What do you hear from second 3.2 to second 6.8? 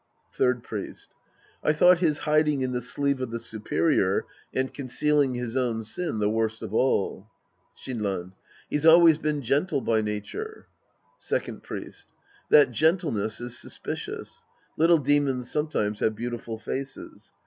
of the superior and concealing his own sin the worst of